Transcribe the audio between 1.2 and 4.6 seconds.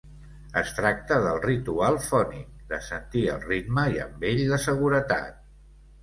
del ritual fònic, de sentir el ritme, i amb ell, la